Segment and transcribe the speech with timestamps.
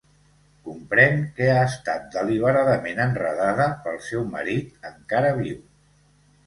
[0.69, 5.67] Comprèn que ha estat deliberadament enredada pel seu marit, encara viu.